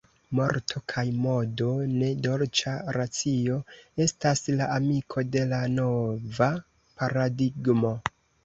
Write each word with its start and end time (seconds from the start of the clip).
Morto 0.37 0.79
kaj 0.93 1.01
modo, 1.25 1.67
ne 1.97 2.09
dolĉa 2.27 2.73
racio, 2.97 3.59
estas 4.07 4.43
la 4.63 4.71
amiko 4.79 5.27
de 5.37 5.47
la 5.53 5.63
nova 5.77 6.53
paradigmo. 6.65 7.97